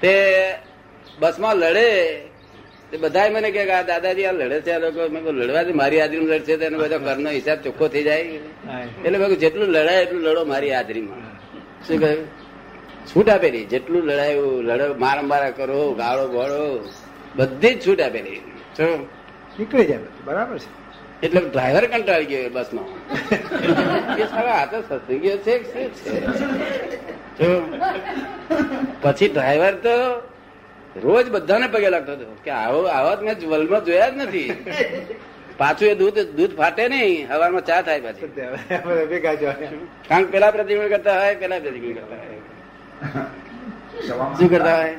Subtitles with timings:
[0.00, 0.14] તે
[1.18, 2.20] બસમાં લડે.
[2.90, 5.08] તે બધા મને કે આ દાદાજી આ લડે છે આ લોકો.
[5.08, 8.20] મેં લડવાથી મારી હાજરીમાં લડશે તો એનો બધો ઘરનો હિસાબ ચોખ્ખો થઈ જાય.
[9.04, 11.18] એટલે મેં જેટલું લડાય એટલું લડો મારી હાજરીમાં.
[11.86, 12.26] શું કહ્યું?
[13.06, 13.64] છૂટ આપેલી.
[13.64, 14.94] જેટલું લડાયું લડો.
[14.94, 16.88] માર મારા કરો ગાળો ગોળો.
[17.36, 18.40] બધી જ છૂટ આપેલી?
[19.58, 20.84] નીકળી જાય બરાબર છે.
[21.22, 22.82] એટલે ડ્રાઈવર કંટાળી ગયો બસનો
[24.18, 25.54] એ સારા આ તો ગયો છે?
[29.02, 29.94] પછી ડ્રાઈવર તો
[31.04, 34.50] રોજ બધાને પગે લાગતો હતો કે આવો આવા મેં વર્લ્ડમાં જોયા જ નથી.
[35.58, 38.28] પાછું એ દૂધ દૂધ ફાટે નહીં હવામાં ચા થાય પાછી.
[40.08, 42.38] કારણ કે પેલા પ્રતિબિંબ કરતા હોય પેલા પ્રતિબિંબ કરતા હોય.
[44.38, 44.94] શું કરતા હોય?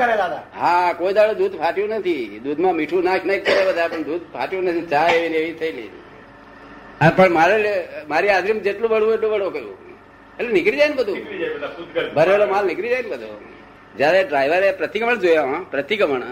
[0.00, 0.42] કરે દાદા.
[0.60, 2.40] હા કોઈ દાડો દૂધ ફાટ્યું નથી.
[2.44, 4.86] દૂધમાં મીઠું નાખ નાખ કરે બધા પણ દૂધ ફાટ્યું નથી.
[4.92, 5.90] ચા એવી ને એવી થયેલી
[7.00, 7.56] હા પણ મારે
[8.08, 9.76] મારી હાજરીમાં જેટલું બળવું એટલું બળવું કહ્યું.
[10.38, 11.18] એટલે નીકળી જાય ને બધું?
[12.14, 13.28] ભરેલો માલ નીકળી જાય ને બધો?
[13.98, 16.24] જયારે ડ્રાઈવરે પ્રતિક્રમણ જોયા પ્રતિક્રમણ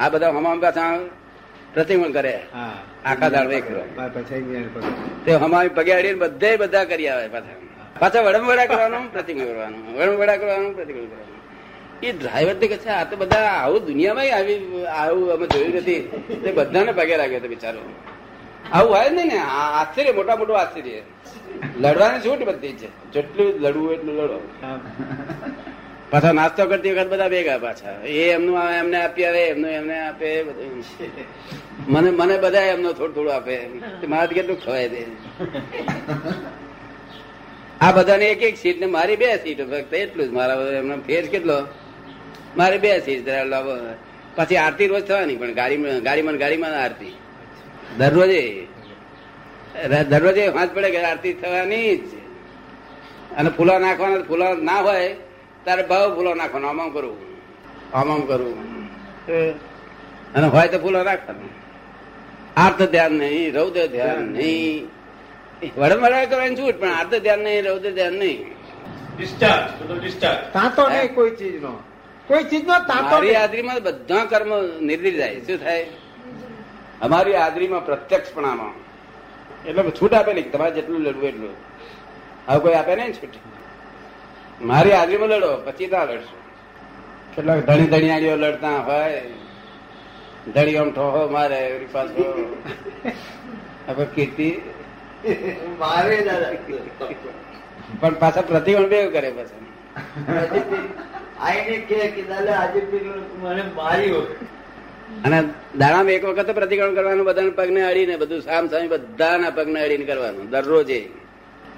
[0.00, 0.90] આ બધા હમામ પાછા
[1.74, 2.34] પ્રતિક્રમણ કરે.
[3.04, 3.82] આખા દાળ એક કરો.
[3.96, 5.24] બાર પછી ગયા પછી.
[5.24, 7.56] તે હમામી પગે અડીને બધે બધા કરી આવે પાછા.
[7.98, 9.80] પાછા વડમવડા કરવાનું પ્રતિક્રમણ કરવાનું.
[9.98, 11.36] વડમવડા કરવાનું પ્રતિક્રમણ કરવાનું.
[12.02, 14.58] એ ડ્રાઈવર તો કહે આ તો બધા આવું દુનિયામાં આવી
[15.00, 16.00] આવું અમે જોયું નથી.
[16.44, 17.80] તે બધાને પગે લાગ્યો હતો બિચારો.
[18.72, 21.02] આવું હોય ને આ આશ્ચર્ય, મોટા મોટું આશ્ચર્ય.
[21.80, 22.88] લડવાની છૂટ બધી છે.
[23.12, 24.40] જેટલું લડવું એટલું લડો.
[26.10, 27.92] પાછા નાસ્તો કરતી વખત બધા ભેગા પાછા.
[28.04, 30.84] એ એમનું આવે એમને આપી આવે, એમનું એમને આપે, બધું.
[31.88, 33.56] મને મને બધા એમનો થોડું થોડું આપે.
[34.08, 35.02] મારા કેટલું ખવાય દે
[37.80, 40.30] આ બધાને એક એક સીટ ને મારી બે સીટ ફક્ત એટલું જ.
[40.30, 41.62] મારા એમનો ફેર કેટલો?
[42.56, 43.28] મારી બે સીટ.
[43.28, 43.76] લાવો.
[44.36, 47.12] પછી આરતી રોજ થવાની, પણ ગાડીમાં ગાડીમાં ગાડીમાં આરતી.
[47.96, 48.42] દરરોજે
[50.10, 52.10] દરરોજે વાંચ પડે કે આરતી થવાની જ.
[53.36, 55.08] અને ફૂલો નાખવાના ફૂલો ના હોય
[55.64, 57.18] તારે ભાવ ફૂલો નાખવાનો આમ કરવું
[57.94, 58.56] આમ કરવું
[60.34, 61.50] અને હોય તો ફૂલો નાખવાનું.
[62.56, 64.88] આર્થ ધ્યાન નહીં રૌદ્ર ધ્યાન નહીં.
[65.76, 68.40] વડમડા કરવાની છૂટ પણ આર્થ ધ્યાન નહીં રૌદ્ર ધ્યાન નહીં.
[70.52, 71.72] તાતો નહીં કોઈ ચીજનો.
[72.26, 73.16] કોઈ ચીજનો નો તાતો.
[73.34, 74.50] હાજરીમાં બધા કર્મ
[74.86, 75.86] નિર્દિર જાય શું થાય?
[77.02, 78.74] અમારી હાજરીમાં પ્રત્યક્ષપણામાં.
[79.66, 81.54] એટલે છૂટ આપેલી કે તમારે જેટલું લડવું એટલું.
[82.48, 83.34] હવે કોઈ આપે નહીં છૂટ?
[84.62, 86.36] મારી હાજરીમાં લડો પછી ત્યાં લડશો.
[87.36, 89.22] કેટલાક ધણી ધણિયાળીઓ લડતા હોય.
[90.54, 92.24] ધણી આમ ઠોહો મારે એવરી પાછો
[93.88, 94.48] હવે કીર્તિ?
[95.78, 96.16] મારે
[98.00, 99.58] પણ પાછા પ્રતિબંધ બે કરે પાછા.
[101.40, 102.80] આઈને કે કે દાદા આજે
[103.40, 104.22] મને માર્યો.
[105.24, 105.38] અને
[105.78, 110.04] દાણામાં એક વખત તો પ્રતિક્રમણ કરવાનું બધાને પગને અડીને બધું સામ સામે બધાના પગને અડીને
[110.04, 111.00] કરવાનું દરરોજે.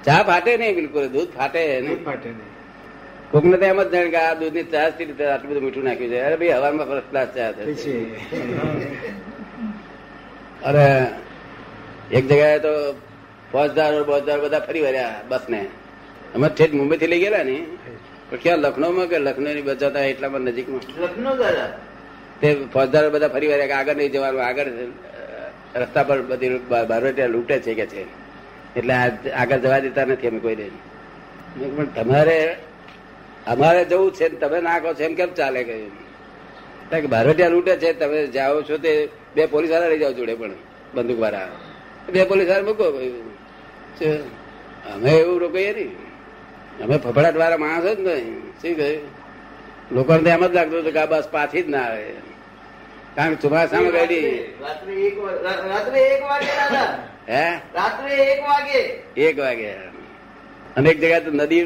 [0.04, 2.04] ચા ફાટે નહીં બિલકુલ દૂધ ફાટે નહીં.
[2.04, 2.50] ફાટે નહીં.
[3.30, 6.10] કોકને તો એમ જ જાણે કે આ દૂધની ચા સ્થિતિ રીતે આટલું બધું મીઠું નાખ્યું
[6.10, 6.20] છે.
[6.20, 7.62] અરે ભાઈ હવામાં ફર્સ્ટ ક્લાસ ચા છે.
[10.64, 10.86] અરે
[12.12, 12.72] એક જગ્યાએ તો
[13.52, 15.60] ફોજદાર બોજદાર બધા ફરી વળ્યા બસ ને
[16.34, 17.56] અમે ઠેઠ મુંબઈ થી લઈ ગયેલા ને.
[18.30, 20.82] પણ ક્યાં લખનૌમાં કે લખનૌ ની બસ જતા એટલામાં નજીકમાં?
[21.00, 21.70] લખનૌ દાદા?
[22.40, 24.68] તે ફોજદારો બધા ફરી વાર આગળ નહીં જવાનું, આગળ
[25.82, 28.02] રસ્તા પર બધી બારોટિયા લૂંટે છે કે છે?
[28.78, 28.94] એટલે
[29.40, 30.70] આગળ જવા દેતા નથી અમે કોઈ
[31.58, 32.38] મેં પણ તમારે,
[33.46, 35.94] અમારે જવું છે તમે નાખો છો એમ કેમ ચાલે કહ્યું
[36.90, 38.92] કારણ કે બારોટિયા લૂંટે છે, તમે જાઓ છો તે
[39.34, 40.54] બે પોલીસવાળા લઈ જાઓ જોડે પણ
[40.94, 41.48] બંદૂક વાળા
[42.14, 42.84] બે પોલીસવાળા મૂકો
[44.94, 45.92] અમે એવું રોકાઈએ નહીં.
[46.82, 48.36] અમે ફફડાટ વાળા માણસ જ નહીં.
[48.60, 49.02] શું કહ્યું
[49.94, 52.04] લોકોને એમ જ લાગતું હતું કે આ બસ પાછી જ ના આવે.
[53.16, 54.26] કારણ કે ચોમાસામાં ગયેલી
[54.62, 56.50] રાત્રે એક વાગે
[57.28, 57.46] હે?
[57.74, 58.80] રાત્રે એક વાગે.
[59.18, 59.70] એક વાગે.
[60.76, 61.64] અને એક જગ્યાએ તો નદી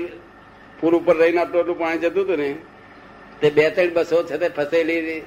[0.78, 2.50] પૂર ઉપર રહીને આટલું આટલું પાણી જતું હતું ને
[3.40, 5.22] તે બે ત્રણ બસો છે તે ફસેલી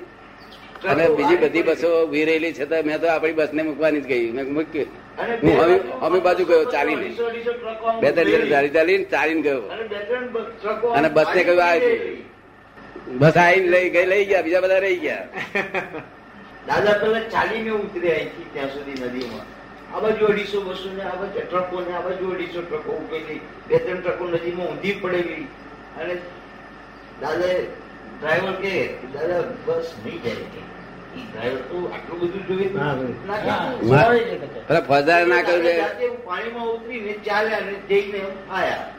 [0.84, 4.32] અને બીજી બધી બસો ઊભી રહેલી છે મેં તો આપણી બસ ને મૂકવાની જ ગઈ
[4.32, 4.88] મેં મૂકી
[5.42, 7.08] હું અમે બાજુ ગયો ચાલીને
[8.02, 8.50] બે ત્રણ જણ.
[8.50, 9.64] ચાલી ચાલીને ચાલીને ગયો.
[10.94, 12.26] અને બસ ને કહ્યું આવી
[13.20, 15.26] બસ આવીને લઈ ગઈ લઈ ગયા બીજા બધા રહી ગયા.
[16.68, 19.58] દાદા પેલા ચાલીને ઉતરે અહીંથી ત્યાં સુધી નદીમાં.
[19.96, 23.78] આ બાજુ અઢીસો બસો ને આ બાજુ ટ્રકો ને આ બાજુ અઢીસો ટ્રકો ઉકેલી બે
[23.78, 25.48] ત્રણ ટ્રકો નદીમાં ઊંધી પડેલી.
[26.00, 26.14] અને
[27.22, 27.36] દાદા
[28.20, 30.68] ડ્રાઈવર કે દાદા બસ નહીં જાય કે.
[31.20, 33.14] ઈ ડ્રાઈવર તો આટલું બધું જોઈએ તો ના, ભાઈ.
[33.28, 34.10] ના મા-
[34.68, 38.22] પેલા ફોજદાર ના કહ્યું કે જાતે પાણીમાં ઉતરીને ચાલ્યા અને જઈને
[38.52, 38.94] આયા.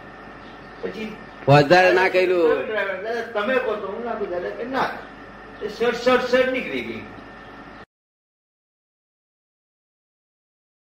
[0.82, 1.16] પછી
[1.46, 2.66] ફોજદારે ના કહ્યું
[3.32, 3.86] તમે કહો તો.
[3.86, 4.90] હું નાખું દાદા કે ના.
[5.62, 7.02] એ સડ સડ સડ નીકળી ગઈ.